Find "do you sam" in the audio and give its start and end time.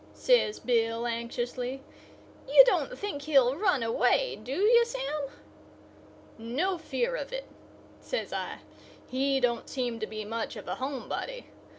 4.35-5.27